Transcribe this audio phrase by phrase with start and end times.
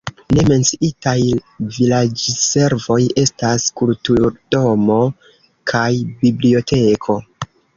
[0.35, 1.19] Ne menciitaj
[1.75, 4.99] vilaĝservoj estas kulturdomo
[5.73, 5.87] kaj
[6.25, 7.21] biblioteko.